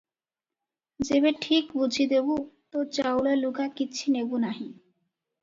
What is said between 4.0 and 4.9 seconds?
ନେବୁଁ ନାହିଁ।"